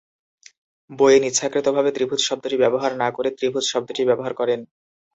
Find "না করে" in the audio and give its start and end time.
3.01-3.29